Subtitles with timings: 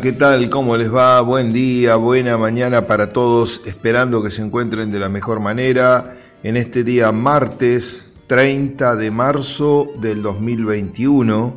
[0.00, 0.48] ¿qué tal?
[0.48, 1.20] ¿Cómo les va?
[1.20, 6.56] Buen día, buena mañana para todos, esperando que se encuentren de la mejor manera en
[6.56, 11.54] este día martes 30 de marzo del 2021.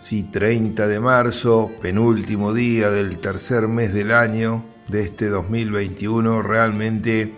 [0.00, 6.40] Sí, 30 de marzo, penúltimo día del tercer mes del año de este 2021.
[6.40, 7.34] Realmente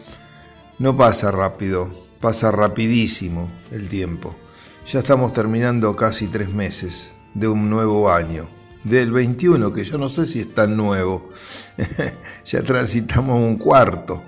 [0.78, 4.36] no pasa rápido, pasa rapidísimo el tiempo.
[4.86, 8.53] Ya estamos terminando casi tres meses de un nuevo año
[8.84, 11.30] del 21, que yo no sé si es tan nuevo.
[12.44, 14.22] ya transitamos un cuarto.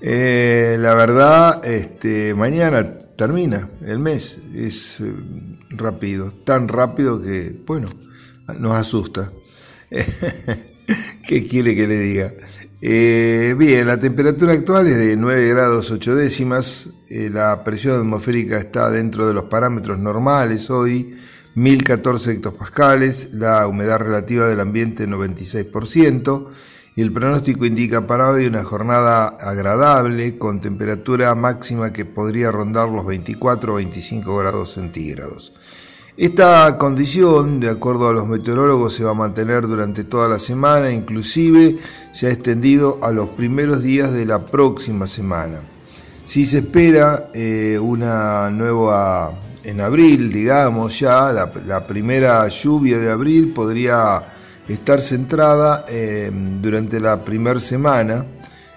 [0.00, 4.38] Eh, la verdad, este, mañana termina el mes.
[4.54, 5.12] Es eh,
[5.70, 7.88] rápido, tan rápido que, bueno,
[8.58, 9.32] nos asusta.
[11.26, 12.34] ¿Qué quiere que le diga?
[12.86, 16.86] Eh, bien, la temperatura actual es de 9 grados 8 décimas.
[17.08, 21.14] la presión atmosférica está dentro de los parámetros normales hoy
[21.54, 26.46] 1014 hectopascales, la humedad relativa del ambiente 96%,
[26.96, 32.88] y el pronóstico indica para hoy una jornada agradable con temperatura máxima que podría rondar
[32.88, 35.52] los 24 o 25 grados centígrados.
[36.16, 40.92] Esta condición, de acuerdo a los meteorólogos, se va a mantener durante toda la semana,
[40.92, 41.78] inclusive
[42.12, 45.58] se ha extendido a los primeros días de la próxima semana.
[46.26, 49.34] Si se espera eh, una nueva
[49.64, 54.22] en abril, digamos ya, la, primera lluvia de abril podría
[54.68, 58.24] estar centrada em, durante la primera semana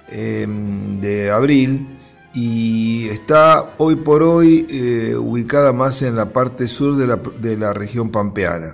[0.10, 1.88] em, de abril
[2.34, 7.58] y está hoy por hoy eh, ubicada más en la parte sur de la, de
[7.58, 8.74] la, región pampeana.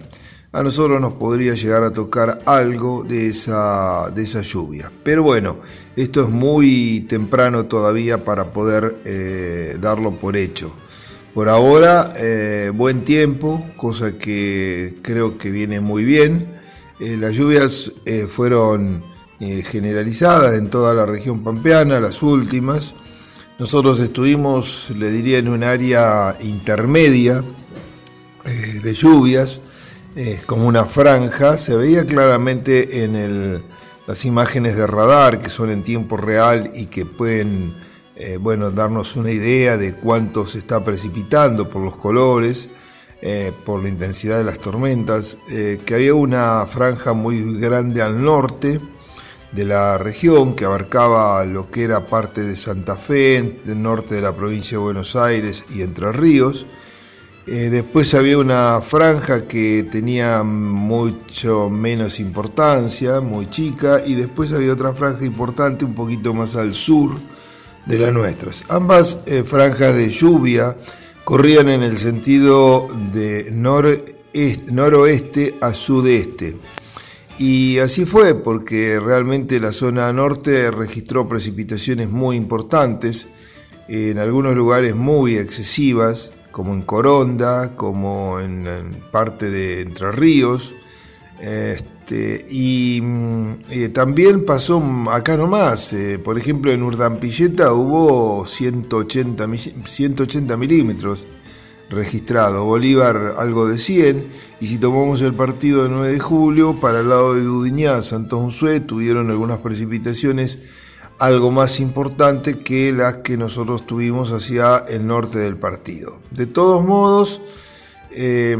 [0.51, 4.91] A nosotros nos podría llegar a tocar algo de esa, de esa lluvia.
[5.03, 5.57] Pero bueno,
[5.95, 10.75] esto es muy temprano todavía para poder eh, darlo por hecho.
[11.33, 16.59] Por ahora, eh, buen tiempo, cosa que creo que viene muy bien.
[16.99, 22.95] Eh, las lluvias eh, fueron generalizadas en toda la región pampeana, las últimas.
[23.59, 27.43] Nosotros estuvimos, le diría, en un área intermedia
[28.45, 29.59] de lluvias,
[30.45, 31.57] como una franja.
[31.57, 33.61] Se veía claramente en
[34.07, 37.73] las imágenes de radar, que son en tiempo real y que pueden
[38.15, 42.69] eh, bueno, darnos una idea de cuánto se está precipitando por los colores,
[43.21, 48.23] eh, por la intensidad de las tormentas, eh, que había una franja muy grande al
[48.23, 48.79] norte
[49.51, 54.21] de la región que abarcaba lo que era parte de Santa Fe, del norte de
[54.21, 56.65] la provincia de Buenos Aires y Entre Ríos.
[57.45, 64.93] después había una franja que tenía mucho menos importancia, muy chica, y después había otra
[64.93, 67.11] franja importante un poquito más al sur,
[67.85, 68.63] de las nuestras.
[68.69, 70.75] Ambas eh, franjas de lluvia
[71.23, 73.51] corrían en el sentido de
[74.71, 76.57] noroeste a sudeste.
[77.39, 83.27] Y así fue porque realmente la zona norte registró precipitaciones muy importantes,
[83.87, 88.65] en algunos lugares muy excesivas, como en Coronda, como en,
[89.11, 90.73] parte de Entre Ríos.
[91.41, 98.45] Este, este, y mm, eh, también pasó acá nomás, eh, por ejemplo en Urdampilleta hubo
[98.45, 99.47] 180,
[99.85, 101.25] 180 milímetros
[101.89, 104.27] registrado, Bolívar algo de 100,
[104.59, 108.41] y si tomamos el partido del 9 de julio, para el lado de Dudiñá, Santos
[108.41, 110.59] Unzué, tuvieron algunas precipitaciones
[111.19, 116.19] algo más importantes que las que nosotros tuvimos hacia el norte del partido.
[116.31, 117.41] De todos modos,
[118.15, 118.57] eh,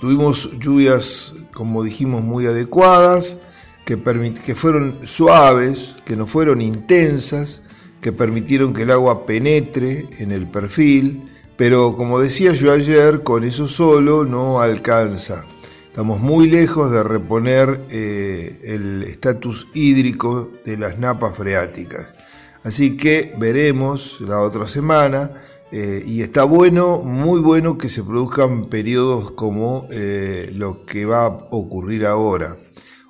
[0.00, 3.38] tuvimos lluvias, como dijimos, muy adecuadas,
[3.84, 4.00] que,
[4.44, 7.62] que fueron suaves, que no fueron intensas,
[8.00, 11.24] que permitieron que el agua penetre en el perfil,
[11.56, 15.44] pero como decía yo ayer, con eso solo no alcanza.
[15.86, 22.14] Estamos muy lejos de reponer eh, el estatus hídrico de las napas freáticas.
[22.62, 25.32] Así que veremos la otra semana
[25.72, 31.26] eh, y está bueno, muy bueno que se produzcan periodos como eh, lo que va
[31.26, 32.56] a ocurrir ahora.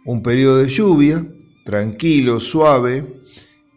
[0.05, 1.27] Un periodo de lluvia,
[1.65, 3.23] tranquilo, suave,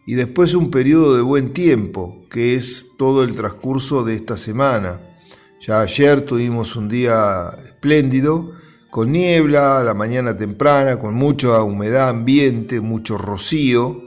[0.06, 5.00] y después un periodo de buen tiempo, que es todo el transcurso de esta semana.
[5.60, 8.52] Ya ayer tuvimos un día espléndido,
[8.90, 14.03] con niebla, la mañana temprana, con mucha humedad ambiente, mucho rocío,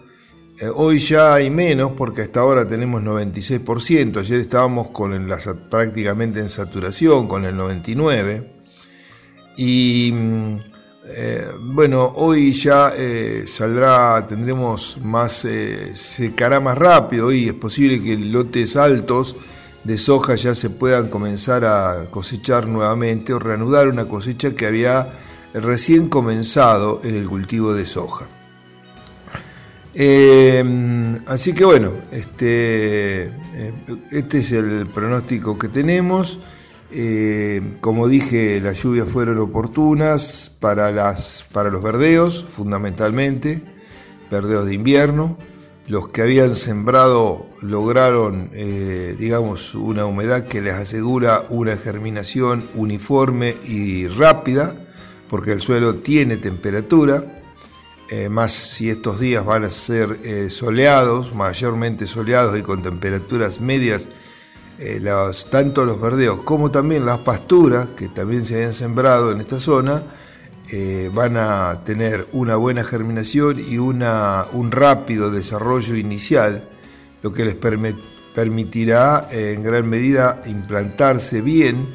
[0.60, 4.20] eh, hoy ya hay menos porque hasta ahora tenemos 96%.
[4.20, 5.30] Ayer estábamos con
[5.70, 8.44] prácticamente en saturación, con el 99%.
[9.58, 10.58] Y mm,
[11.10, 15.48] eh, bueno, hoy ya eh, saldrá, tendremos más,
[15.94, 19.36] secará más rápido y es posible que lotes altos
[19.84, 25.14] de soja ya se puedan comenzar a cosechar nuevamente o reanudar una cosecha que había
[25.54, 28.28] recién comenzado en el cultivo de soja.
[30.00, 30.64] Eh,
[31.26, 33.74] así que bueno, este, eh,
[34.12, 36.40] este es el pronóstico que tenemos.
[36.92, 43.64] Eh, como dije, las lluvias fueron oportunas para, las, para los verdeos, fundamentalmente,
[44.30, 45.36] verdeos de invierno.
[45.88, 48.52] Los que habían sembrado lograron,
[49.18, 54.76] digamos, una humedad que les asegura una germinación uniforme y rápida,
[55.30, 57.37] porque el suelo tiene temperatura.
[58.10, 63.60] Eh, más si estos días van a ser eh, soleados, mayormente soleados y con temperaturas
[63.60, 64.08] medias,
[64.80, 65.04] eh,
[65.50, 70.04] tanto los verdeos como también las pasturas que también se hayan sembrado en esta zona,
[71.14, 76.68] van a tener una buena germinación y una, un rápido desarrollo inicial,
[77.22, 81.88] lo que les permitirá en gran medida implantarse bien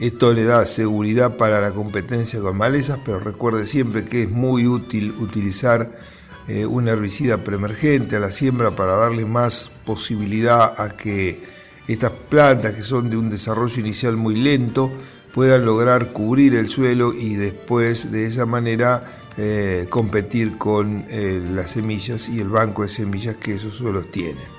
[0.00, 4.66] esto le da seguridad para la competencia con malezas, pero recuerde siempre que es muy
[4.66, 5.98] útil utilizar
[6.46, 11.42] eh, un herbicida preemergente a la siembra para darle más posibilidad a que
[11.88, 14.92] estas plantas que son de un desarrollo inicial muy lento
[15.34, 19.04] puedan lograr cubrir el suelo y después de esa manera
[19.36, 24.58] eh, competir con eh, las semillas y el banco de semillas que esos suelos tienen.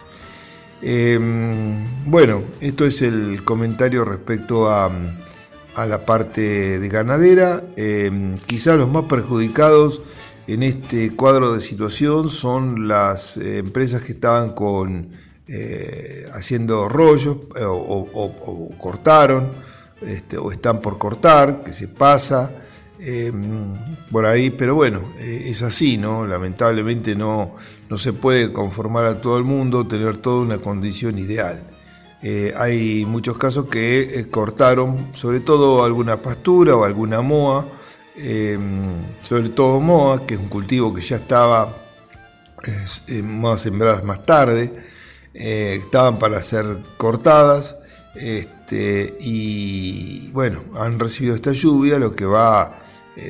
[0.81, 4.89] Em, bueno, esto es el comentario respecto a
[5.75, 7.63] a la parte de ganadera.
[7.75, 10.01] Eh, quizá los más perjudicados
[10.47, 15.09] en este cuadro de situación son las eh, empresas que estaban con
[15.47, 19.49] eh, haciendo rollos o, cortaron
[20.01, 22.51] este, o están por cortar, que se pasa
[24.11, 26.27] por ahí, pero bueno, es así, ¿no?
[26.27, 27.55] Lamentablemente no,
[27.89, 31.78] no se puede conformar a todo el mundo, tener toda una condición ideal.
[32.21, 37.65] Eh, hay muchos casos que eh, cortaron, sobre todo alguna pastura o alguna moa,
[38.15, 41.77] em, sobre todo moa, que es un cultivo que ya estaba,
[43.07, 44.73] eh, moas sembradas más tarde,
[45.33, 46.65] estaban para ser
[46.97, 47.77] cortadas.
[48.15, 52.79] Este, y bueno, han recibido esta lluvia, lo que va,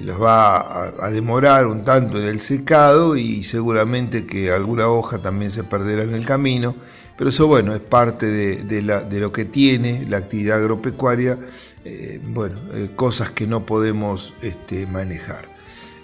[0.04, 5.20] los va a, a, demorar un tanto en el secado y seguramente que alguna hoja
[5.20, 6.76] también se perderá en el camino
[7.19, 11.38] pero eso, bueno, es parte de, lo que tiene la actividad agropecuaria,
[11.83, 15.50] eh, bueno, eh, cosas que no podemos este, manejar.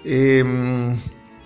[0.04, 0.98] Em,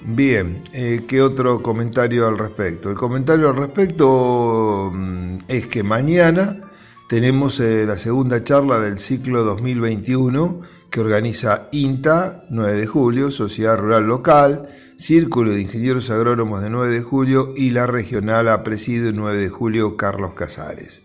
[0.01, 2.89] bien, eh, ¿qué otro comentario al respecto?
[2.89, 6.61] El comentario al respecto mm, es que mañana
[7.07, 14.07] tenemos la segunda charla del ciclo 2021 que organiza INTA, 9 de julio, Sociedad Rural
[14.07, 14.67] Local,
[14.99, 19.47] Círculo de Ingenieros Agrónomos de 9 de julio y la regional a presidio 9 de
[19.47, 21.01] julio Carlos Casares.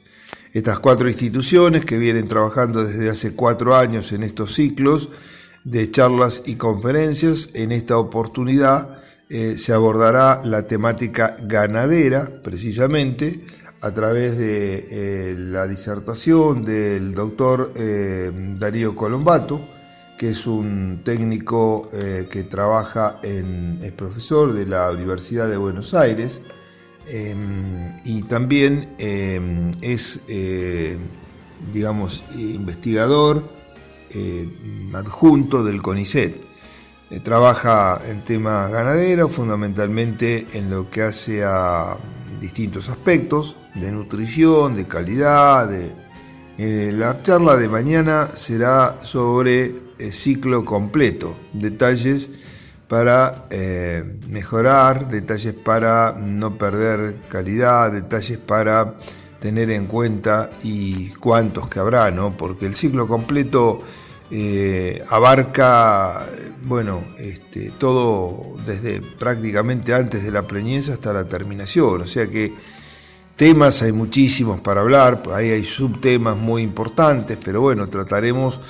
[0.53, 5.11] Estas cuatro instituciones que vienen trabajando desde hace cuatro años en estos ciclos
[5.63, 8.99] de charlas y conferencias, en esta oportunidad
[9.29, 13.43] eh, se abordará la temática ganadera, precisamente,
[13.81, 19.61] a través de eh, la disertación del doctor eh, Darío Colombato,
[20.27, 26.43] es un técnico eh, que trabaja en, es profesor de la Universidad de Buenos Aires
[27.07, 30.97] em, y también em, es, eh,
[31.73, 33.49] digamos, investigador
[34.11, 34.49] eh,
[34.95, 36.45] adjunto del CONICET.
[37.23, 41.97] trabaja en temas ganaderos, fundamentalmente en lo que hace a
[42.41, 45.71] distintos aspectos de nutrición, de calidad.
[46.59, 52.31] la charla de mañana será sobre ciclo completo, detalles
[52.89, 58.95] para eh, mejorar, detalles para no perder calidad, detalles para
[59.41, 62.37] tener en cuenta y cuántos que habrá, ¿no?
[62.37, 63.83] Porque el ciclo completo
[64.31, 66.27] eh, abarca,
[66.63, 72.55] bueno, este, todo desde prácticamente antes de la preñez hasta la terminación, o sea que
[73.37, 78.61] temas hay muchísimos para hablar, ahí hay subtemas muy importantes, pero bueno, trataremos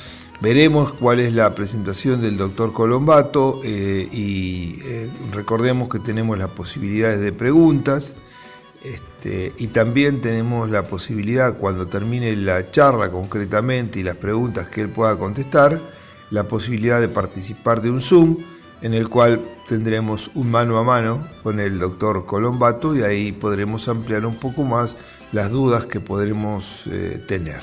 [0.40, 6.50] Veremos cuál es la presentación del doctor Colombato eh, y eh, recordemos que tenemos las
[6.50, 8.16] posibilidades de preguntas
[8.84, 14.82] este, y también tenemos la posibilidad cuando termine la charla concretamente y las preguntas que
[14.82, 15.80] él pueda contestar,
[16.30, 18.38] la posibilidad de participar de un Zoom
[18.82, 23.88] en el cual tendremos un mano a mano con el doctor Colombato y ahí podremos
[23.88, 24.96] ampliar un poco más
[25.32, 27.62] las dudas que podremos eh, tener.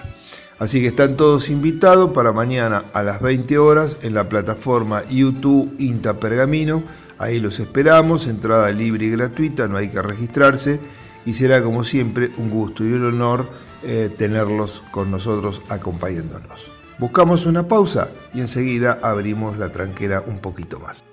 [0.61, 5.73] Así que están todos invitados para mañana a las 20 horas en la plataforma YouTube
[5.79, 6.83] Inta Pergamino.
[7.17, 10.79] Ahí los esperamos, entrada libre y gratuita, no hay que registrarse
[11.25, 13.49] y será como siempre un gusto y un honor
[13.81, 16.67] eh, tenerlos con nosotros acompañándonos.
[16.99, 21.03] Buscamos una pausa y enseguida abrimos la tranquera un poquito más.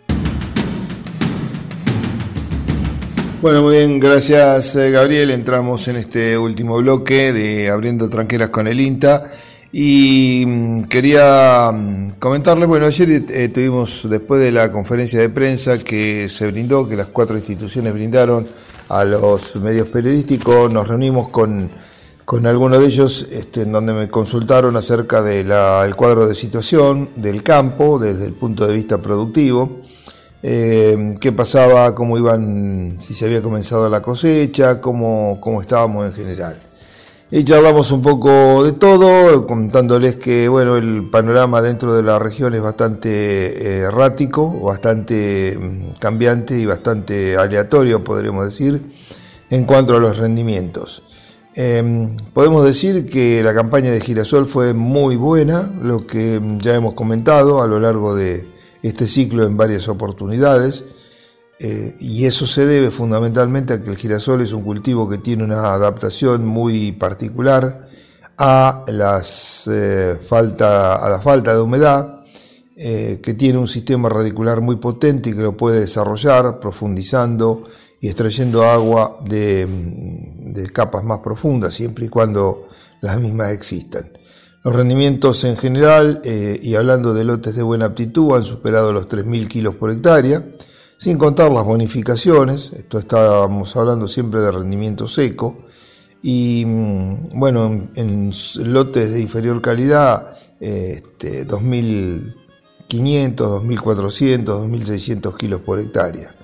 [3.41, 5.31] Bueno, muy bien, gracias eh, Gabriel.
[5.31, 9.23] Entramos en este último bloque de Abriendo Tranqueras con el INTA.
[9.71, 15.79] Y mm, quería mm, comentarles, bueno, ayer eh, tuvimos, después de la conferencia de prensa
[15.79, 18.45] que se brindó, que las cuatro instituciones brindaron
[18.89, 21.71] a los medios periodísticos, nos reunimos con,
[22.25, 27.45] con algunos de ellos, este, en donde me consultaron acerca del cuadro de situación del
[27.45, 29.83] campo desde el punto de vista productivo
[30.43, 36.13] eh, qué pasaba, cómo iban, si se había comenzado la cosecha, cómo, cómo estábamos en
[36.13, 36.57] general.
[37.31, 42.55] Y charlamos un poco de todo, contándoles que bueno, el panorama dentro de la región
[42.55, 48.81] es bastante eh, errático, bastante mm, cambiante y bastante aleatorio, podríamos decir,
[49.51, 51.03] en cuanto a los rendimientos.
[51.55, 56.95] Em, podemos decir que la campaña de girasol fue muy buena, lo que ya hemos
[56.95, 58.47] comentado a lo largo de,
[58.83, 60.85] este ciclo en varias oportunidades
[61.61, 65.43] eh, y eso se debe fundamentalmente a que el girasol es un cultivo que tiene
[65.43, 67.89] una adaptación muy particular
[68.37, 72.21] a, las, eh, falta, a la falta de humedad,
[72.77, 77.67] eh, que tiene un sistema radicular muy potente y que lo puede desarrollar profundizando
[78.01, 82.69] y extrayendo agua de, de capas más profundas, siempre y cuando
[83.01, 84.13] las mismas existan.
[84.69, 89.09] Los rendimientos en general, eh, y hablando de lotes de buena aptitud, han superado los
[89.09, 90.45] 3.000 kilos por hectárea,
[90.99, 95.61] sin contar las bonificaciones, esto estábamos hablando siempre de rendimiento seco,
[96.23, 98.31] y mm, bueno, en,
[98.63, 102.35] lotes de inferior calidad, este, 2.500,
[103.37, 106.35] 2.400, 2.600 kilos por hectárea.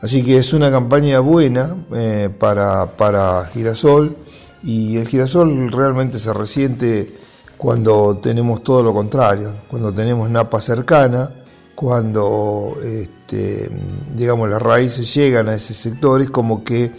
[0.00, 4.16] Así que es una campaña buena eh, para, para girasol
[4.62, 7.27] y el girasol realmente se resiente
[7.58, 11.28] cuando tenemos todo lo contrario, cuando tenemos napa cercana,
[11.74, 13.68] cuando este,
[14.16, 16.92] digamos las raíces llegan a ese sector, es como que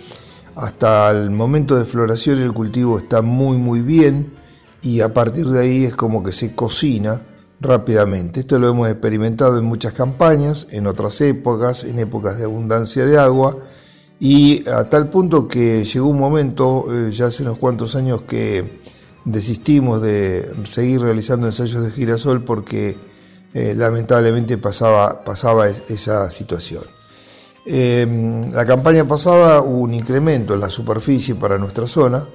[0.56, 4.34] hasta el momento de floración el cultivo está muy muy bien
[4.82, 7.22] y a partir de ahí es como que se cocina
[7.62, 8.42] rápidamente.
[8.42, 13.18] Esto lo hemos experimentado en muchas campañas, en otras épocas, en épocas de abundancia de
[13.18, 13.58] agua
[14.20, 18.82] y a tal punto que llegó un momento, eh, ya hace unos cuantos años que
[19.32, 22.98] desistimos de seguir realizando ensayos de girasol porque
[23.54, 26.84] eh, lamentablemente pasaba, pasaba esa situación.
[27.66, 32.26] Em, la campaña pasada hubo un incremento en la superficie para nuestra zona,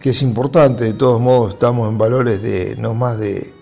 [0.00, 3.52] que es importante, de todos modos estamos en valores de no más de,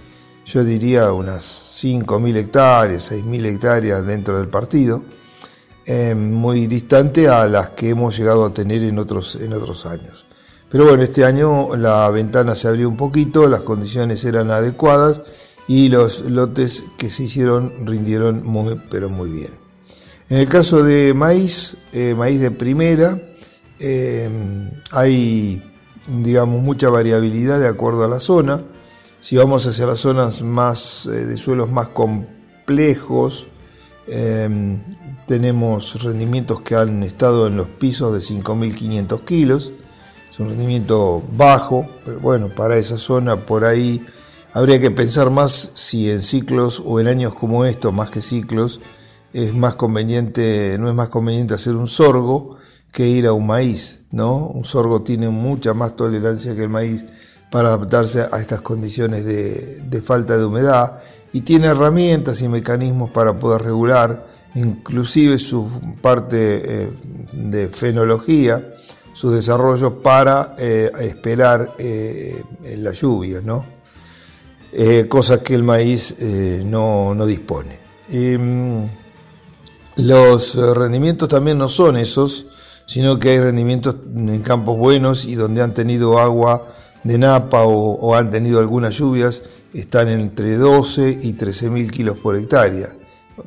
[0.44, 1.42] yo diría, unas
[1.82, 5.02] 5.000 hectáreas, 6.000 hectáreas dentro del partido,
[5.86, 10.24] em, muy distante a las que hemos llegado a tener en otros, en otros años.
[10.72, 15.20] Pero bueno, este año la ventana se abrió un poquito, las condiciones eran adecuadas
[15.68, 19.50] y los lotes que se hicieron rindieron muy, pero muy bien.
[20.30, 23.20] En el caso de maíz, eh, maíz de primera,
[23.80, 24.30] eh,
[24.92, 25.62] hay
[26.08, 28.62] digamos mucha variabilidad de acuerdo a la zona.
[29.20, 33.48] Si vamos hacia las zonas más eh, de suelos más complejos,
[35.26, 39.72] tenemos rendimientos que han estado en los pisos de 5.500 kilos
[40.32, 44.02] es un rendimiento bajo, pero bueno, para esa zona por ahí
[44.54, 48.80] habría que pensar más si en ciclos o en años como estos, más que ciclos,
[49.34, 52.56] es más conveniente, no es más conveniente hacer un sorgo
[52.90, 54.46] que ir a un maíz, ¿no?
[54.46, 57.04] Un sorgo tiene mucha más tolerancia que el maíz
[57.50, 60.98] para adaptarse a estas condiciones de, falta de humedad
[61.34, 65.68] y tiene herramientas y mecanismos para poder regular inclusive su
[66.00, 66.90] parte eh,
[67.34, 68.72] de fenología
[69.22, 72.42] su desarrollo para eh, esperar eh,
[72.76, 73.64] la lluvia, ¿no?
[74.72, 75.08] Eh,
[75.44, 76.16] que el maíz
[76.64, 77.78] no, dispone.
[78.10, 78.88] Em,
[79.94, 82.46] los rendimientos también no son esos,
[82.84, 86.66] sino que hay rendimientos en campos buenos y donde han tenido agua
[87.04, 92.34] de napa o, han tenido algunas lluvias, están entre 12 y 13 mil kilos por
[92.34, 92.92] hectárea,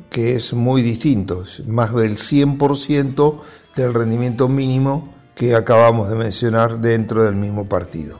[0.08, 3.40] que es muy distinto, más del 100%
[3.76, 8.18] del rendimiento mínimo que acabamos de mencionar dentro del mismo partido.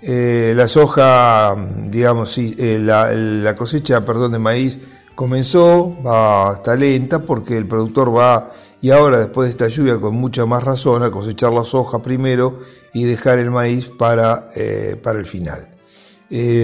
[0.00, 1.54] Eh, la soja,
[1.90, 4.78] digamos, sí, eh, la, cosecha perdón, de maíz
[5.14, 10.14] comenzó, va, está lenta porque el productor va, y ahora después de esta lluvia con
[10.16, 12.58] mucha más razón, a cosechar la soja primero
[12.94, 15.68] y dejar el maíz para, eh, para el final.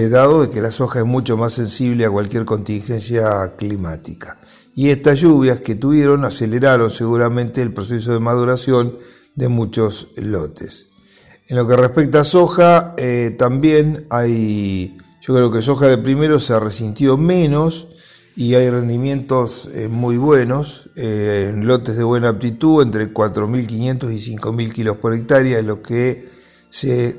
[0.09, 4.39] dado que la soja es mucho más sensible a cualquier contingencia climática.
[4.73, 8.95] Y estas lluvias que tuvieron aceleraron seguramente el proceso de maduración
[9.35, 10.87] de muchos lotes.
[11.47, 16.39] En lo que respecta a soja, eh, también hay Yo creo que soja de primero
[16.39, 17.87] se resintió menos
[18.35, 24.37] y hay rendimientos eh, muy buenos, eh, en lotes de buena aptitud, entre 4.500 y
[24.37, 26.29] 5.000 kilos por hectárea, es lo que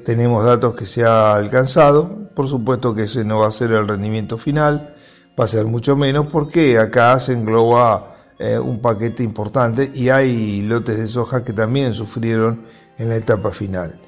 [0.05, 2.31] tenemos datos que se ha alcanzado.
[2.35, 4.95] Por supuesto que ese no va a ser el rendimiento final,
[5.39, 8.10] va a ser mucho menos porque acá se engloba
[8.43, 12.63] eh, un paquete importante y hay lotes de soja que también sufrieron
[12.97, 14.01] en la etapa final.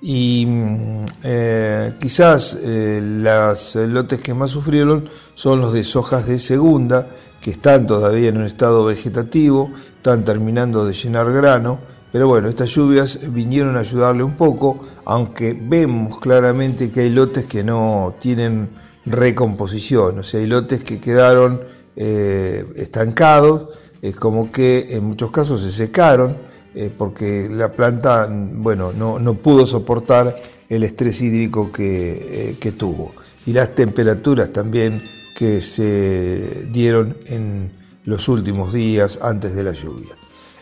[0.00, 6.38] Y mm, eh, quizás eh, los lotes que más sufrieron son los de sojas de
[6.38, 7.06] segunda,
[7.42, 11.78] que están todavía en un estado vegetativo, están terminando de llenar grano,
[12.10, 17.44] pero bueno, estas lluvias vinieron a ayudarle un poco, aunque vemos claramente que hay lotes
[17.44, 18.70] que no tienen
[19.04, 23.68] recomposición, o sea, hay lotes que quedaron eh, estancados,
[24.02, 26.36] es como que en muchos casos se secaron,
[26.74, 30.34] eh, porque la planta, bueno, no, pudo soportar
[30.68, 33.14] el estrés hídrico que, eh, que tuvo.
[33.46, 35.02] Y las temperaturas también
[35.36, 37.70] que se dieron en
[38.04, 40.16] los últimos días antes de la lluvia.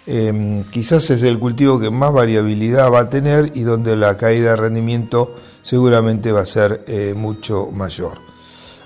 [0.05, 4.51] Em, quizás es el cultivo que más variabilidad va a tener y donde la caída
[4.51, 6.85] de rendimiento seguramente va a ser
[7.17, 8.32] mucho mayor.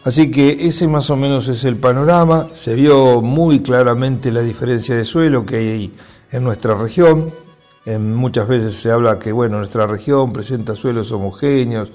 [0.06, 2.46] Así que ese más o menos es el panorama.
[2.54, 5.92] Se vio muy claramente la diferencia de suelo que hay
[6.30, 7.32] en nuestra región.
[7.98, 11.90] muchas veces se habla que bueno, nuestra región presenta suelos homogéneos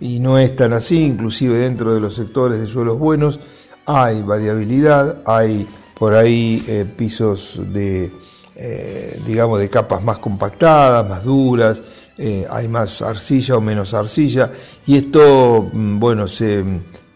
[0.00, 3.38] y no es tan así, inclusive dentro de los sectores de suelos buenos
[3.84, 5.66] hay variabilidad, hay
[5.98, 8.10] por ahí eh, pisos de
[8.56, 11.82] eh, digamos, de capas más compactadas, más duras,
[12.18, 14.50] eh, hay más arcilla o menos arcilla,
[14.86, 16.62] y esto, mm, bueno, se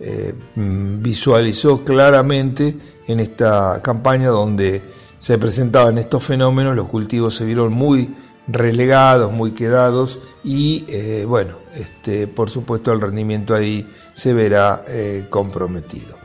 [0.00, 2.76] eh, visualizó claramente
[3.06, 4.82] en esta campaña donde
[5.18, 8.14] se presentaban estos fenómenos, los cultivos se vieron muy
[8.46, 10.84] relegados, muy quedados y
[11.24, 14.84] bueno, este, por supuesto el rendimiento ahí se verá
[15.30, 16.18] comprometido.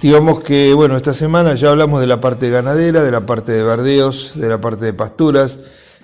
[0.00, 3.62] Digamos que, bueno, esta semana ya hablamos de la parte ganadera, de la parte de
[3.62, 5.58] verdeos, de la parte de pasturas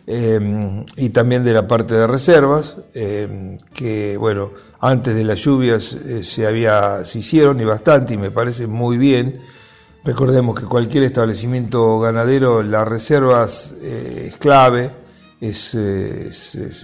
[0.06, 5.94] eh, y también de la parte de reservas, eh, que, bueno, antes de las lluvias
[5.94, 9.40] eh, se, había, se hicieron y bastante y me parece muy bien.
[10.04, 14.92] Recordemos que cualquier establecimiento ganadero, las reservas es clave,
[15.40, 15.74] es,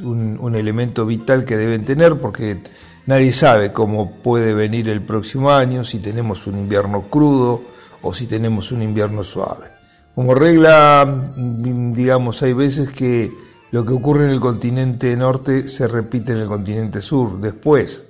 [0.02, 2.60] un, un elemento vital que deben tener porque
[3.04, 7.62] Nadie sabe cómo puede venir el próximo año, si tenemos un invierno crudo
[8.00, 9.81] o si tenemos un invierno suave.
[10.14, 13.32] Como regla, digamos, hay veces que
[13.70, 18.02] lo que ocurre en el continente norte se repite en el continente sur después.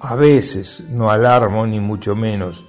[0.00, 2.64] A veces, no alarmo ni mucho menos,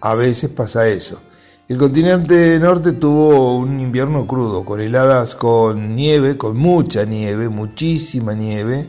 [0.00, 1.20] a veces pasa eso.
[1.68, 8.34] El continente norte tuvo un invierno crudo, con heladas con nieve, con mucha nieve, muchísima
[8.34, 8.86] nieve,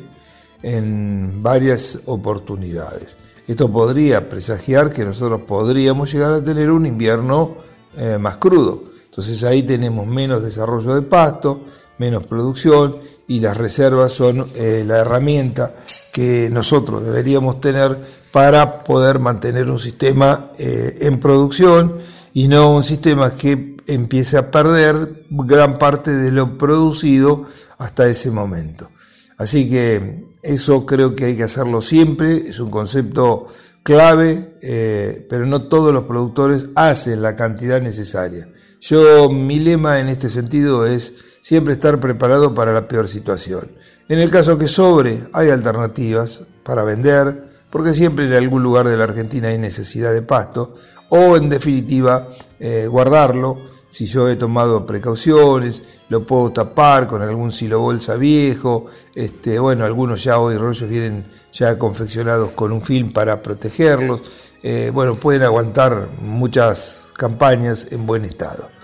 [0.63, 3.15] en varias oportunidades.
[3.47, 7.57] Esto podría presagiar que nosotros podríamos llegar a tener un invierno
[7.95, 8.94] eh, más crudo.
[9.15, 11.61] Entonces ahí tenemos menos desarrollo de pasto,
[11.99, 12.97] menos producción
[13.29, 15.73] y las reservas son eh, la herramienta
[16.11, 17.97] que nosotros deberíamos tener
[18.33, 21.99] para poder mantener un sistema eh, en producción
[22.33, 27.45] y no un sistema que empiece a perder gran parte de lo producido
[27.77, 28.89] hasta ese momento.
[29.37, 33.47] Así que eso creo que hay que hacerlo siempre, es un concepto
[33.81, 38.49] clave, eh, pero no todos los productores hacen la cantidad necesaria.
[38.87, 43.71] Yo, mi lema en este sentido es siempre estar preparado para la peor situación.
[44.07, 48.95] En el caso que sobre, hay alternativas para vender, porque siempre en algún lugar de
[48.95, 50.75] la Argentina hay necesidad de pasto,
[51.09, 52.27] o en definitiva,
[52.59, 53.57] eh, guardarlo
[53.89, 59.83] si yo he tomado precauciones, lo puedo tapar con algún silo bolsa viejo, este, bueno,
[59.85, 64.21] algunos ya hoy rollos vienen ya confeccionados con un film para protegerlos,
[64.61, 68.74] eh, bueno, pueden aguantar muchas campañas en buen estado.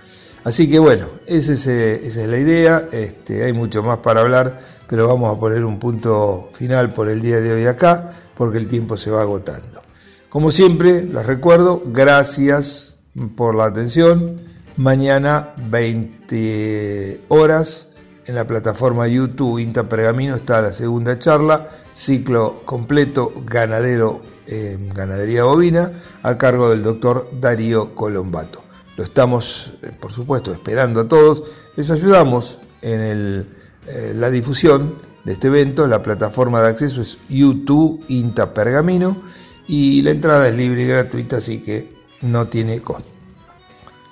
[0.44, 5.36] Así que bueno, esa es, la idea, este, hay mucho más para hablar, pero vamos
[5.36, 9.12] a poner un punto final por el día de hoy acá, porque el tiempo se
[9.12, 9.82] va agotando.
[10.30, 12.98] Como siempre, les recuerdo, gracias
[13.36, 17.92] por la atención Mañana 20 horas
[18.26, 25.44] en la plataforma YouTube Inta Pergamino está la segunda charla, ciclo completo ganadero en ganadería
[25.44, 25.92] bovina
[26.24, 28.64] a cargo del doctor Darío Colombato.
[29.02, 31.44] Lo estamos, eh, por supuesto, esperando a todos.
[31.76, 33.48] Les ayudamos en
[33.88, 35.88] eh, la difusión de este evento.
[35.88, 39.24] La plataforma de acceso es YouTube Inta Pergamino
[39.68, 43.10] y la entrada es libre y gratuita, así que no tiene costo.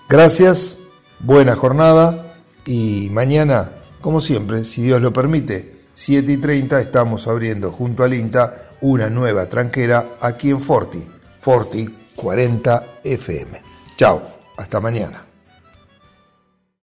[0.10, 0.80] Gracias,
[1.19, 2.34] buena jornada
[2.65, 3.69] y mañana,
[4.02, 9.08] como siempre, si Dios lo permite, 7 y 30 estamos abriendo junto al INTA una
[9.08, 11.08] nueva tranquera aquí en Forti,
[11.41, 13.62] Forti 40 FM.
[13.95, 15.29] Chao, hasta mañana.